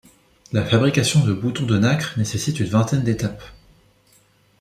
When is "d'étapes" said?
3.03-3.43